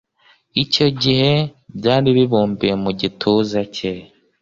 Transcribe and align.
icyo 0.63 0.87
gihe 1.01 1.31
byari 1.77 2.09
bibumbiye 2.17 2.73
mu 2.83 2.91
gituza 2.99 3.59
cye. 3.75 3.93